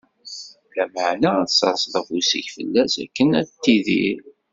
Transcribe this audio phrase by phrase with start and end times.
[0.75, 4.21] Lameɛna ad tserseḍ afus-ik fell-as akken ad tidir.